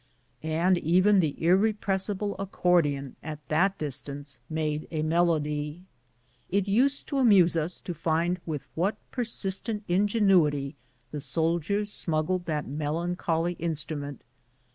And 0.41 0.79
even 0.79 1.19
the 1.19 1.35
irrepressible 1.45 2.35
accordeon 2.39 3.17
at 3.21 3.37
that 3.49 3.77
distance 3.77 4.39
made 4.49 4.87
a 4.89 5.03
melody. 5.03 5.83
It 6.49 6.67
used 6.67 7.05
to 7.05 7.19
amuse 7.19 7.55
us 7.55 7.79
to 7.81 7.93
find 7.93 8.41
with 8.43 8.67
what 8.73 8.97
per 9.11 9.23
sistent 9.23 9.83
ingenuity 9.87 10.73
the 11.11 11.21
soldiers 11.21 11.91
smuggled 11.91 12.45
that 12.47 12.67
melancholy 12.67 13.53
instrument. 13.59 14.23